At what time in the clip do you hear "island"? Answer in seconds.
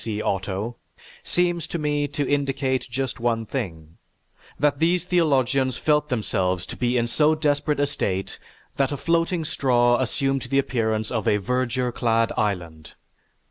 12.35-12.93